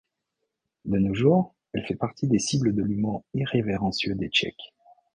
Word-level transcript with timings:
De 0.85 0.97
nos 0.97 1.13
jours, 1.13 1.53
elle 1.73 1.85
fait 1.85 1.93
partie 1.93 2.27
des 2.27 2.39
cibles 2.39 2.73
de 2.73 2.81
l'humour 2.81 3.23
irrévérencieux 3.35 4.15
des 4.15 4.29
Tchèques. 4.29 4.73